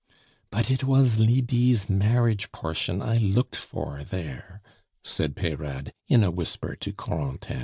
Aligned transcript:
"But 0.49 0.71
it 0.71 0.83
was 0.83 1.19
Lydie's 1.19 1.87
marriage 1.87 2.51
portion 2.51 3.03
I 3.03 3.17
looked 3.19 3.55
for 3.55 4.03
there!" 4.03 4.63
said 5.03 5.35
Peyrade, 5.35 5.93
in 6.07 6.23
a 6.23 6.31
whisper 6.31 6.75
to 6.77 6.91
Corentin. 6.91 7.59